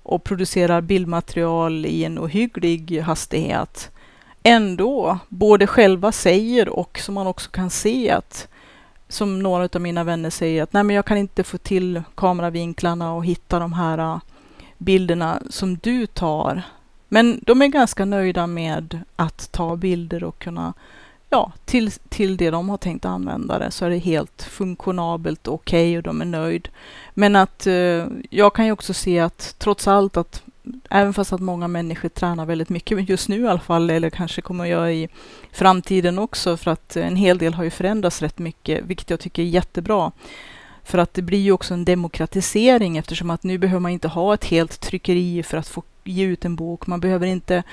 [0.04, 3.91] och producerar bildmaterial i en ohygglig hastighet
[4.43, 8.47] ändå både själva säger och som man också kan se att
[9.08, 13.13] som några av mina vänner säger att nej men jag kan inte få till kameravinklarna
[13.13, 14.19] och hitta de här
[14.82, 16.62] bilderna som du tar.
[17.08, 20.74] Men de är ganska nöjda med att ta bilder och kunna
[21.30, 25.54] ja, till, till det de har tänkt använda det så är det helt funktionabelt och
[25.54, 26.70] okej okay och de är nöjd.
[27.13, 30.44] Men att eh, jag kan ju också se att trots allt att
[30.89, 34.41] även fast att många människor tränar väldigt mycket, just nu i alla fall, eller kanske
[34.41, 35.10] kommer att göra i
[35.52, 39.41] framtiden också, för att en hel del har ju förändrats rätt mycket, vilket jag tycker
[39.41, 40.12] är jättebra.
[40.91, 44.34] För att det blir ju också en demokratisering eftersom att nu behöver man inte ha
[44.34, 46.88] ett helt tryckeri för att få ge ut en bok.
[46.88, 47.63] Man behöver inte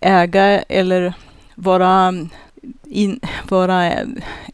[0.00, 1.14] äga eller
[1.54, 2.14] vara
[2.84, 3.92] in, vara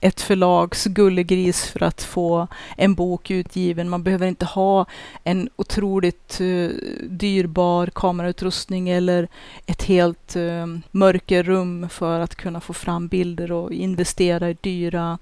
[0.00, 3.88] ett förlags gullegris för att få en bok utgiven.
[3.88, 4.87] Man behöver inte ha
[5.24, 6.70] en otroligt uh,
[7.02, 9.28] dyrbar kamerautrustning eller
[9.66, 15.18] ett helt uh, mörkerrum för att kunna få fram bilder och investera i dyra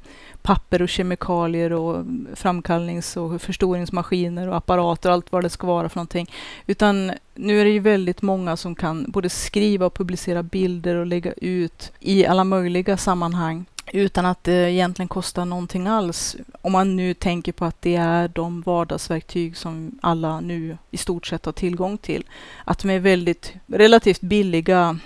[0.46, 2.04] papper och kemikalier och
[2.34, 6.30] framkallnings och förstoringsmaskiner och apparater och allt vad det ska vara för någonting.
[6.66, 11.06] Utan nu är det ju väldigt många som kan både skriva och publicera bilder och
[11.06, 16.36] lägga ut i alla möjliga sammanhang utan att det egentligen kostar någonting alls.
[16.60, 21.26] Om man nu tänker på att det är de vardagsverktyg som alla nu i stort
[21.26, 22.24] sett har tillgång till.
[22.64, 24.98] Att de är väldigt relativt billiga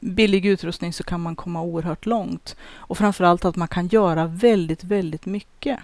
[0.00, 2.56] billig utrustning så kan man komma oerhört långt.
[2.74, 5.78] Och framförallt att man kan göra väldigt, väldigt mycket.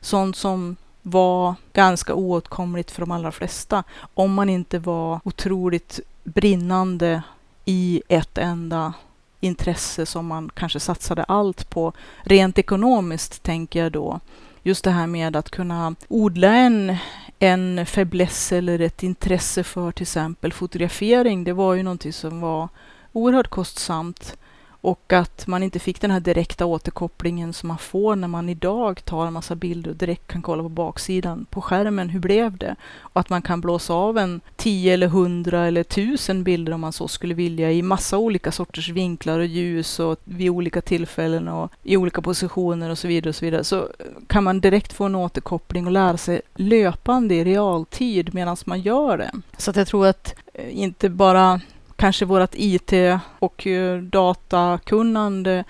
[0.00, 7.22] Sånt som var ganska oåtkomligt för de allra flesta om man inte var otroligt brinnande
[7.64, 8.92] i ett enda
[9.40, 11.92] intresse som man kanske satsade allt på.
[12.22, 14.20] Rent ekonomiskt tänker jag då.
[14.62, 16.96] Just det här med att kunna odla en,
[17.38, 21.44] en fäbless eller ett intresse för till exempel fotografering.
[21.44, 22.68] Det var ju någonting som var
[23.12, 24.36] oerhört kostsamt
[24.80, 29.04] och att man inte fick den här direkta återkopplingen som man får när man idag
[29.04, 32.08] tar en massa bilder och direkt kan kolla på baksidan på skärmen.
[32.08, 32.76] Hur blev det?
[32.98, 36.92] Och att man kan blåsa av en 10 eller 100 eller 1000 bilder om man
[36.92, 41.72] så skulle vilja i massa olika sorters vinklar och ljus och vid olika tillfällen och
[41.82, 43.64] i olika positioner och så vidare och så vidare.
[43.64, 48.56] Så eh, kan man direkt få en återkoppling och lära sig löpande i realtid medan
[48.66, 49.30] man gör det.
[49.56, 51.60] Så att jag tror att eh, inte bara
[51.98, 52.92] kanske vårt IT
[53.38, 55.64] och eh, datakunnande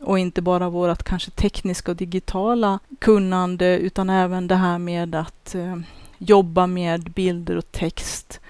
[0.00, 5.54] och inte bara vårt kanske tekniska och digitala kunnande utan även det här med att
[5.54, 5.76] eh,
[6.18, 8.40] jobba med bilder och text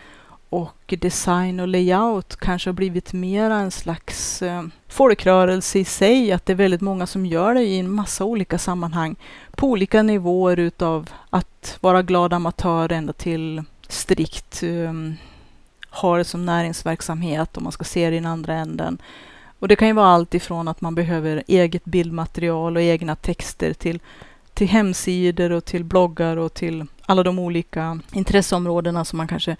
[0.49, 6.47] och design och layout kanske har blivit mera en slags eh, folkrörelse i sig, att
[6.47, 9.17] det är väldigt många som gör det i en massa olika sammanhang
[9.51, 15.17] på olika nivåer utav att vara glad amatör ända till strikt um,
[15.91, 18.99] har det som näringsverksamhet om man ska se det i den andra änden.
[19.59, 23.73] Och det kan ju vara allt ifrån att man behöver eget bildmaterial och egna texter
[23.73, 24.01] till
[24.59, 29.57] till hemsidor och till bloggar och till alla de olika intresseområdena som man kanske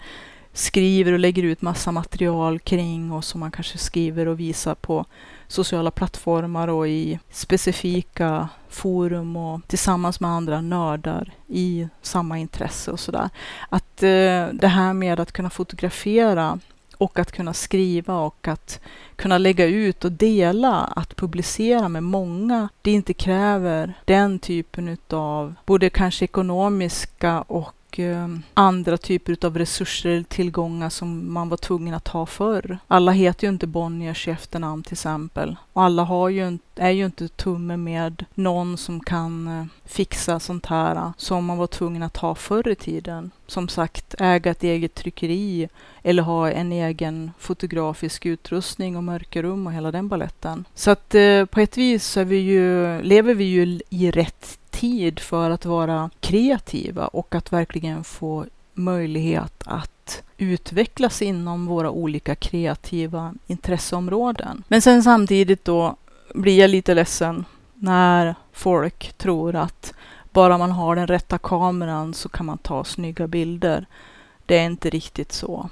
[0.53, 5.05] skriver och lägger ut massa material kring och som man kanske skriver och visar på
[5.47, 12.99] sociala plattformar och i specifika forum och tillsammans med andra nördar i samma intresse och
[12.99, 13.29] sådär.
[13.69, 16.59] Att eh, det här med att kunna fotografera
[16.97, 18.79] och att kunna skriva och att
[19.15, 25.55] kunna lägga ut och dela, att publicera med många, det inte kräver den typen av
[25.65, 31.57] både kanske ekonomiska och och eh, andra typer av resurser eller tillgångar som man var
[31.57, 32.79] tvungen att ha förr.
[32.87, 35.55] Alla heter ju inte Bonniers i efternamn till exempel.
[35.73, 40.65] Och alla har ju, är ju inte tumme med någon som kan eh, fixa sånt
[40.65, 43.31] här eh, som man var tvungen att ha förr i tiden.
[43.47, 45.69] Som sagt, äga ett eget tryckeri
[46.03, 50.65] eller ha en egen fotografisk utrustning och mörkerrum och hela den balletten.
[50.75, 55.19] Så att eh, på ett vis så vi ju, lever vi ju i rätt tid
[55.19, 63.33] för att vara kreativa och att verkligen få möjlighet att utvecklas inom våra olika kreativa
[63.47, 64.63] intresseområden.
[64.67, 65.95] Men sen samtidigt då
[66.33, 69.93] blir jag lite ledsen när folk tror att
[70.31, 73.85] bara man har den rätta kameran så kan man ta snygga bilder.
[74.45, 75.69] Det är inte riktigt så.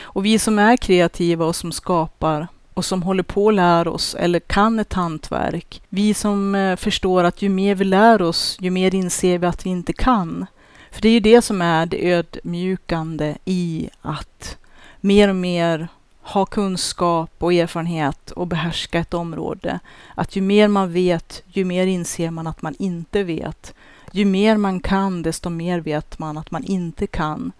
[0.00, 4.14] Och vi som är kreativa och som skapar och som håller på att lära oss
[4.14, 5.82] eller kan ett hantverk.
[5.88, 9.66] Vi som eh, förstår att ju mer vi lär oss, ju mer inser vi att
[9.66, 10.46] vi inte kan.
[10.90, 14.58] För det är ju det som är det ödmjukande i att
[15.00, 15.88] mer och mer
[16.22, 19.80] ha kunskap och erfarenhet och behärska ett område.
[20.14, 23.74] Att ju mer man vet, ju mer inser man att man inte vet.
[24.12, 27.52] Ju mer man kan, desto mer vet man att man inte kan.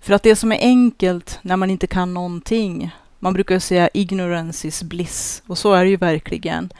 [0.00, 2.90] För att det som är enkelt när man inte kan någonting,
[3.22, 6.72] man brukar säga ignorance is bliss och så är det ju verkligen.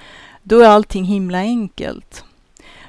[0.43, 2.25] Då är allting himla enkelt.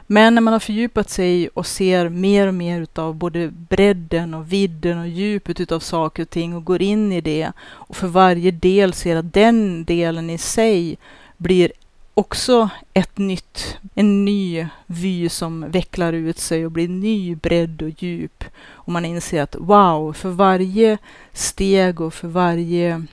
[0.07, 4.53] Men när man har fördjupat sig och ser mer och mer utav både bredden och
[4.53, 8.51] vidden och djupet utav saker och ting och går in i det och för varje
[8.51, 10.97] del ser att den delen i sig
[11.37, 11.71] blir
[12.13, 18.03] också ett nytt, en ny vy som vecklar ut sig och blir ny bredd och
[18.03, 18.43] djup.
[18.63, 20.97] Och man inser att wow, för varje
[21.33, 23.05] steg och för varje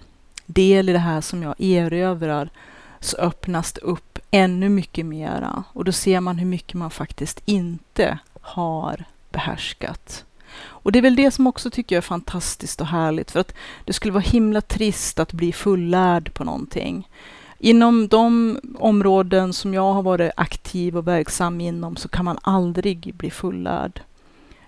[0.52, 2.50] del i det här som jag erövrar
[3.00, 7.42] så öppnas det upp ännu mycket mera och då ser man hur mycket man faktiskt
[7.44, 10.24] inte har behärskat.
[10.62, 13.54] Och det är väl det som också tycker jag är fantastiskt och härligt för att
[13.84, 17.08] det skulle vara himla trist att bli fullärd på någonting.
[17.58, 23.14] Inom de områden som jag har varit aktiv och verksam inom så kan man aldrig
[23.14, 24.00] bli fullärd.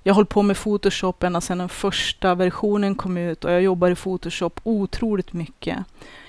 [0.03, 3.63] Jag har hållit på med Photoshop ända sedan den första versionen kom ut och jag
[3.63, 5.79] jobbar i Photoshop otroligt mycket.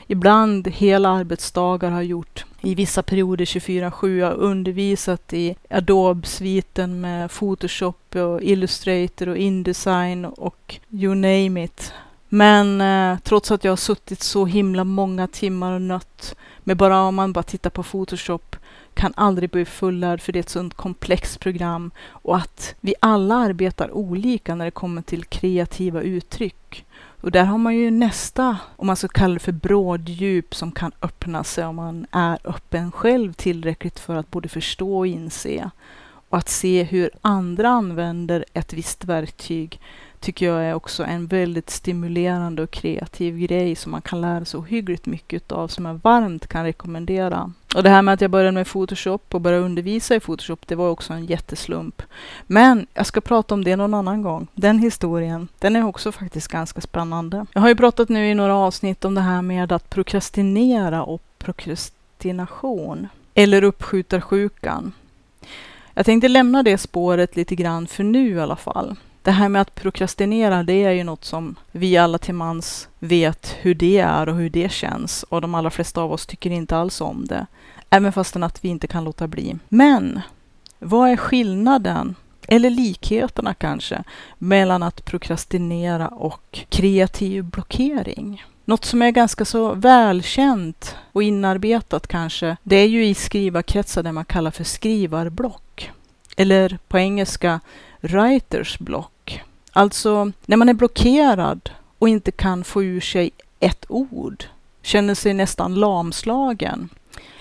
[0.07, 2.45] Ibland hela arbetsdagar har jag gjort.
[2.61, 4.17] I vissa perioder 24-7.
[4.17, 11.93] Jag har undervisat i Adobe-sviten med Photoshop och Illustrator och Indesign och you name it.
[12.29, 17.01] Men eh, trots att jag har suttit så himla många timmar och nött med bara
[17.01, 18.52] om man bara tittar på Photoshop
[18.93, 23.35] kan aldrig bli fullärd för det är ett sånt komplext program och att vi alla
[23.35, 26.85] arbetar olika när det kommer till kreativa uttryck.
[26.95, 30.91] Och där har man ju nästa, om man ska kalla det för bråddjup, som kan
[31.01, 35.69] öppna sig om man är öppen själv tillräckligt för att både förstå och inse.
[36.29, 39.79] Och att se hur andra använder ett visst verktyg
[40.23, 44.57] tycker jag är också en väldigt stimulerande och kreativ grej som man kan lära sig
[44.57, 47.51] ohyggligt mycket av, som jag varmt kan rekommendera.
[47.75, 50.75] Och det här med att jag började med Photoshop och började undervisa i Photoshop, det
[50.75, 52.01] var också en jätteslump.
[52.47, 54.47] Men jag ska prata om det någon annan gång.
[54.53, 57.45] Den historien, den är också faktiskt ganska spännande.
[57.53, 61.21] Jag har ju pratat nu i några avsnitt om det här med att prokrastinera och
[61.37, 63.07] prokrastination.
[63.33, 64.93] Eller uppskjutarsjukan.
[65.93, 68.95] Jag tänkte lämna det spåret lite grann för nu i alla fall.
[69.23, 73.55] Det här med att prokrastinera, det är ju något som vi alla till mans vet
[73.61, 75.23] hur det är och hur det känns.
[75.23, 77.45] Och de allra flesta av oss tycker inte alls om det.
[77.89, 79.55] Även fastän att vi inte kan låta bli.
[79.69, 80.21] Men
[80.79, 82.15] vad är skillnaden,
[82.47, 84.03] eller likheterna kanske,
[84.37, 88.43] mellan att prokrastinera och kreativ blockering?
[88.65, 94.11] Något som är ganska så välkänt och inarbetat kanske, det är ju i skrivarkretsar det
[94.11, 95.91] man kallar för skrivarblock.
[96.35, 97.59] Eller på engelska
[98.01, 99.41] writers block.
[99.71, 104.43] Alltså när man är blockerad och inte kan få ur sig ett ord,
[104.81, 106.89] känner sig nästan lamslagen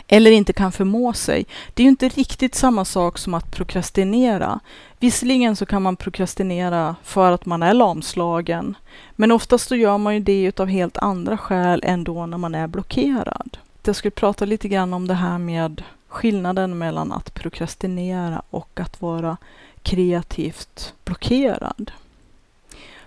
[0.08, 1.46] eller inte kan förmå sig.
[1.74, 4.60] Det är ju inte riktigt samma sak som att prokrastinera.
[4.98, 8.74] Visserligen så kan man prokrastinera för att man är lamslagen,
[9.16, 12.54] men oftast så gör man ju det av helt andra skäl än då när man
[12.54, 13.56] är blockerad.
[13.84, 15.82] Jag skulle prata lite grann om det här med
[16.12, 19.36] skillnaden mellan att prokrastinera och att vara
[19.82, 21.92] kreativt blockerad.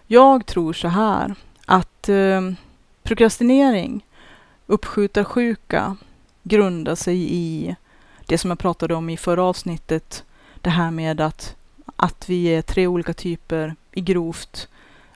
[0.08, 1.36] Jag tror så här
[1.66, 2.42] att eh,
[3.04, 4.06] prokrastinering,
[4.68, 5.98] uppskjutarsjuka,
[6.44, 7.76] grundar sig i
[8.26, 10.24] det som jag pratade om i förra avsnittet.
[10.62, 11.56] Det här med att,
[11.96, 14.68] att vi är tre olika typer i grovt.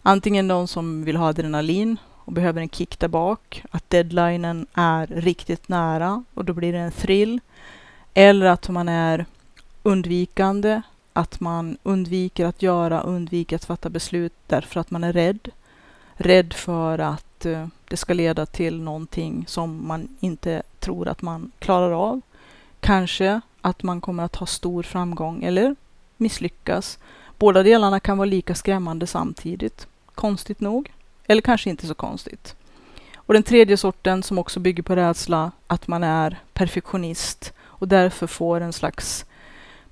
[0.02, 1.98] Antingen de som vill ha adrenalin
[2.30, 3.64] och behöver en kick där bak.
[3.72, 7.40] Att deadlinen är riktigt nära och då blir det en thrill.
[8.14, 9.26] Eller att man är
[9.84, 10.82] undvikande,
[11.14, 15.50] att man undviker att göra, undviker att fatta beslut därför att man är rädd.
[16.14, 21.52] Rädd för att eh, det ska leda till någonting som man inte tror att man
[21.60, 22.22] klarar av.
[22.80, 25.76] Kanske att man kommer att ha stor framgång eller
[26.18, 27.00] misslyckas.
[27.38, 30.92] Båda delarna kan vara lika skrämmande samtidigt, konstigt nog.
[31.28, 32.56] Eller kanske inte så konstigt.
[33.16, 38.28] Och den tredje sorten som också bygger på rädsla, att man är perfektionist och därför
[38.28, 39.26] får en slags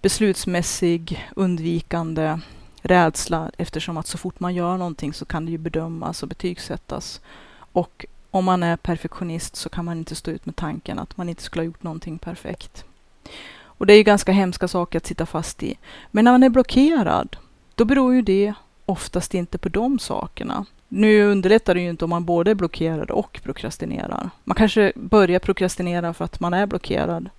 [0.02, 2.40] beslutsmässig undvikande
[2.82, 7.22] rädsla eftersom att så fort man gör någonting så kan det ju bedömas och betygsättas.
[7.72, 11.30] Och om man är perfektionist så kan man inte stå ut med tanken att man
[11.30, 12.86] inte skulle ha gjort någonting perfekt.
[13.60, 15.78] Och det är ju ganska hemska saker att sitta fast i.
[16.12, 17.38] Men när man är blockerad,
[17.76, 18.54] då beror ju det
[18.86, 20.66] oftast inte på de sakerna.
[20.88, 24.30] Nu underlättar det ju inte om man både är blockerad och prokrastinerar.
[24.44, 27.30] Man kanske börjar prokrastinera för att man är blockerad.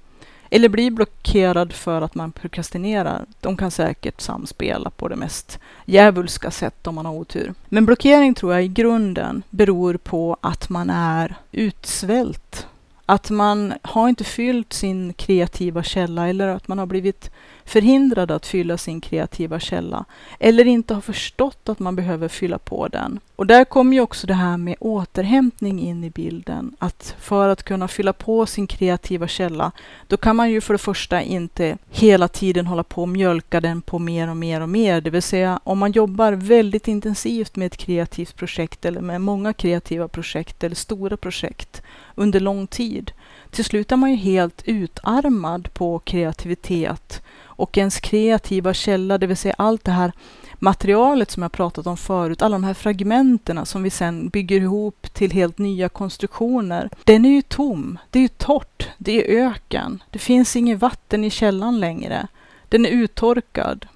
[0.50, 3.24] Eller blir blockerad för att man prokrastinerar.
[3.40, 7.54] De kan säkert samspela på det mest djävulska sätt om man har otur.
[7.68, 12.66] Men blockering tror jag i grunden beror på att man är utsvält.
[13.06, 17.30] Att man har inte fyllt sin kreativa källa eller att man har blivit
[17.64, 20.04] förhindrad att fylla sin kreativa källa
[20.38, 23.20] eller inte har förstått att man behöver fylla på den.
[23.38, 26.76] Och där kommer ju också det här med återhämtning in i bilden.
[26.78, 29.72] Att för att kunna fylla på sin kreativa källa,
[30.06, 33.82] då kan man ju för det första inte hela tiden hålla på och mjölka den
[33.82, 35.00] på mer och mer och mer.
[35.00, 39.52] Det vill säga om man jobbar väldigt intensivt med ett kreativt projekt eller med många
[39.52, 41.82] kreativa projekt eller stora projekt
[42.14, 43.12] under lång tid.
[43.50, 49.36] Till slut är man ju helt utarmad på kreativitet och ens kreativa källa, det vill
[49.36, 50.12] säga allt det här
[50.58, 55.06] materialet som jag pratat om förut, alla de här fragmenterna som vi sen bygger ihop
[55.12, 56.90] till helt nya konstruktioner.
[57.04, 60.02] Den är ju tom, det är ju torrt, det är öken.
[60.10, 62.28] Det finns inget vatten i källan längre.
[62.68, 63.86] Den är uttorkad.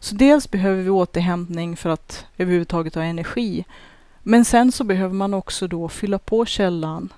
[0.00, 3.64] Så dels behöver vi återhämtning för att överhuvudtaget ha energi.
[4.22, 7.08] Men sen så behöver man också då fylla på källan.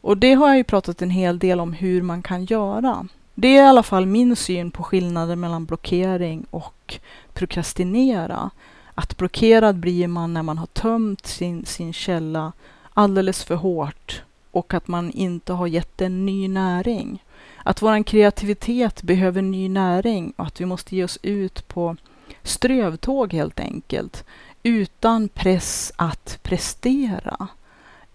[0.00, 3.06] Och det har jag ju pratat en hel del om hur man kan göra.
[3.40, 6.98] Det är i alla fall min syn på skillnaden mellan blockering och
[7.32, 8.50] prokrastinera.
[8.94, 12.52] Att blockerad blir man när man har tömt sin, sin källa
[12.94, 17.24] alldeles för hårt och att man inte har gett den ny näring.
[17.64, 21.96] Att vår kreativitet behöver ny näring och att vi måste ge oss ut på
[22.42, 24.24] strövtåg helt enkelt
[24.62, 27.48] utan press att prestera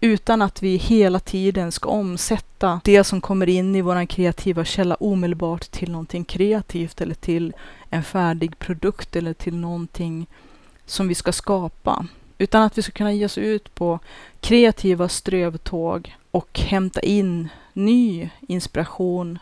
[0.04, 4.94] utan att vi hela tiden ska omsätta det som kommer in i vår kreativa källa
[4.94, 7.52] omedelbart till någonting kreativt eller till
[7.90, 10.26] en färdig produkt eller till någonting
[10.86, 12.06] som vi ska skapa.
[12.38, 13.98] Utan att vi ska kunna ge oss ut på
[14.40, 19.38] kreativa strövtåg och hämta in ny inspiration,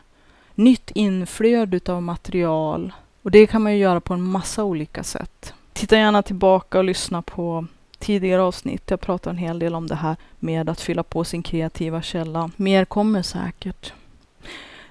[0.54, 2.92] nytt inflöde av material.
[3.22, 5.54] Och det kan man ju göra på en massa olika sätt.
[5.72, 7.66] Titta gärna tillbaka och lyssna på
[8.03, 8.90] tidigare avsnitt.
[8.90, 12.50] Jag pratar en hel del om det här med att fylla på sin kreativa källa.
[12.57, 13.92] Mer kommer säkert.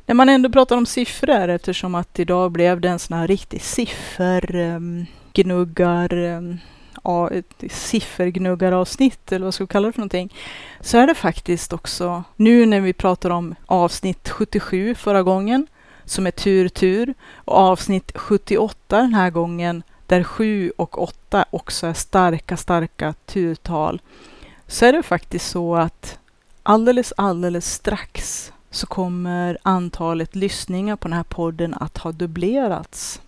[0.06, 3.58] När man ändå pratar om siffror, eftersom att idag blev det en sån här riktig
[3.58, 3.88] ehm,
[4.58, 6.60] ehm, siffergnuggar, um,
[7.04, 7.30] ja,
[7.70, 10.34] siffergnuggaravsnitt eller vad ska vi kalla det för någonting,
[10.80, 15.68] så är det faktiskt också nu när vi pratar om avsnitt 77 förra gången,
[16.06, 21.88] som är tur tur, och avsnitt 78 den här gången, där 7 och 8 också
[21.88, 24.02] är starka, starka turtal,
[24.68, 26.20] så är det faktiskt så att
[26.64, 33.22] alldeles, alldeles strax så kommer antalet lyssningar på den här podden att ha dubblerats.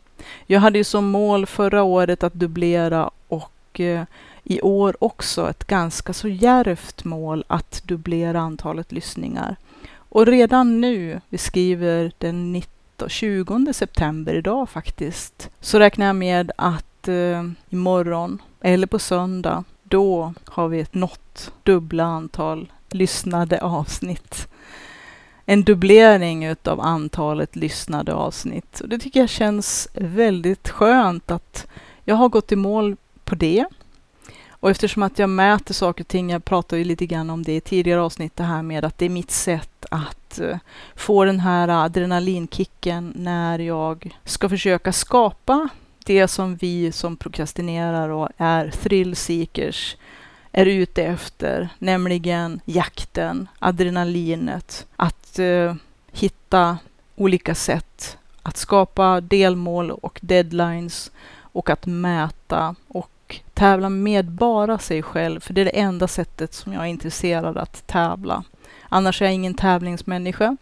[0.45, 4.03] Jag hade ju som mål förra året att dubblera och eh,
[4.43, 9.55] i år också ett ganska så djärvt mål att dubblera antalet lyssningar.
[9.93, 12.72] Och redan nu, vi skriver den 19
[13.07, 20.33] 20 september idag faktiskt, så räknar jag med att eh, imorgon eller på söndag, då
[20.45, 24.47] har vi nått dubbla antal lyssnade avsnitt.
[25.45, 28.79] En dubblering utav antalet lyssnade avsnitt.
[28.79, 31.67] Och det tycker jag känns väldigt skönt att
[32.05, 33.65] jag har gått i mål på det.
[34.63, 37.55] Och eftersom att jag mäter saker och ting, jag pratade ju lite grann om det
[37.55, 40.57] i tidigare avsnitt, det här med att det är mitt sätt att eh,
[40.95, 45.69] få den här adrenalinkicken när jag ska försöka skapa
[46.05, 49.97] det som vi som prokrastinerar och är thrill seekers
[50.51, 55.75] är ute efter, nämligen jakten, adrenalinet, att eh,
[56.11, 56.77] hitta
[57.15, 63.09] olika sätt att skapa delmål och deadlines och att mäta och
[63.53, 67.57] tävla med bara sig själv, för det är det enda sättet som jag är intresserad
[67.57, 68.43] att tävla.
[68.89, 70.57] Annars är jag ingen tävlingsmänniska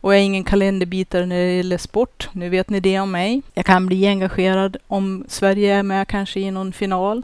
[0.00, 2.28] och jag är ingen kalenderbitare när det gäller sport.
[2.32, 3.42] Nu vet ni det om mig.
[3.54, 7.22] Jag kan bli engagerad om Sverige är med kanske i någon final,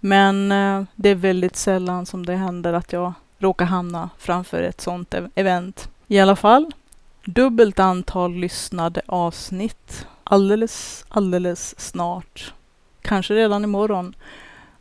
[0.00, 4.80] men eh, det är väldigt sällan som det händer att jag råkar hamna framför ett
[4.80, 5.88] sådant e-, event.
[6.06, 6.72] I alla fall,
[7.24, 12.52] dubbelt antal lyssnade avsnitt alldeles, alldeles snart.
[13.02, 14.14] Kanske redan imorgon.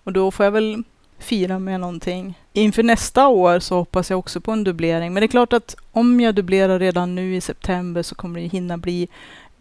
[0.03, 0.84] Och då får jag väl
[1.19, 2.39] fira med någonting.
[2.53, 5.13] Inför nästa år så hoppas jag också på en dubblering.
[5.13, 8.47] Men det är klart att om jag dubblerar redan nu i september så kommer det
[8.47, 9.07] hinna bli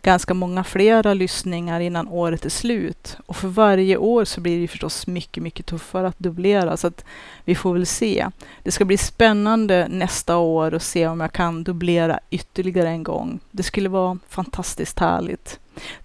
[0.03, 3.17] ganska många flera lyssningar innan året är slut.
[3.27, 6.77] Och för varje år så blir det förstås mycket, mycket tuffare att dubblera.
[6.77, 7.05] Så att
[7.45, 8.27] vi får väl se.
[8.63, 13.41] Det ska bli spännande nästa år och se om jag kan dubblera ytterligare en gång.
[13.51, 15.61] Det skulle vara fantastiskt härligt.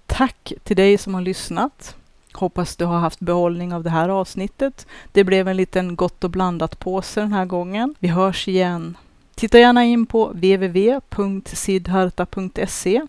[0.05, 1.95] Tack till dig som har lyssnat.
[2.35, 4.87] Hoppas du har haft behållning av det här avsnittet.
[5.11, 7.95] Det blev en liten gott och blandat påse den här gången.
[7.99, 8.97] Vi hörs igen.
[9.35, 13.01] Titta gärna in på www.sidharta.se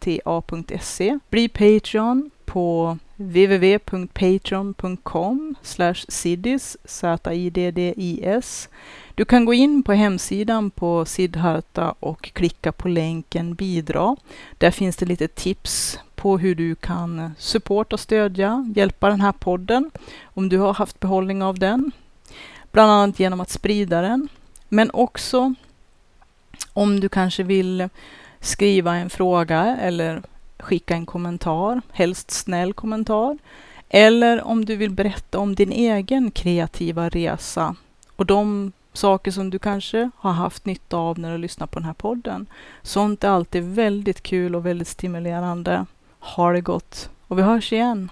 [0.00, 1.18] ziddharta.se.
[1.30, 5.54] Bli Patreon på www.patreon.com
[6.08, 8.68] siddis, z-i-d-d-i-s.
[9.14, 14.16] Du kan gå in på hemsidan på Siddharta och klicka på länken bidra.
[14.58, 19.90] Där finns det lite tips på hur du kan supporta, stödja, hjälpa den här podden
[20.24, 21.92] om du har haft behållning av den.
[22.72, 24.28] Bland annat genom att sprida den,
[24.68, 25.54] men också
[26.72, 27.88] om du kanske vill
[28.40, 30.22] skriva en fråga eller
[30.58, 33.38] skicka en kommentar, helst snäll kommentar.
[33.88, 37.76] Eller om du vill berätta om din egen kreativa resa
[38.16, 41.86] och de saker som du kanske har haft nytta av när du lyssnar på den
[41.86, 42.46] här podden.
[42.82, 45.86] Sånt är alltid väldigt kul och väldigt stimulerande.
[46.20, 48.10] Ha det gott och vi hörs igen.